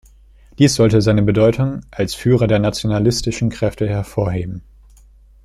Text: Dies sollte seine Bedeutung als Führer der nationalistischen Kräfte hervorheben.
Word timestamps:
Dies 0.57 0.73
sollte 0.73 0.99
seine 1.03 1.21
Bedeutung 1.21 1.81
als 1.91 2.15
Führer 2.15 2.47
der 2.47 2.57
nationalistischen 2.57 3.51
Kräfte 3.51 3.87
hervorheben. 3.87 4.63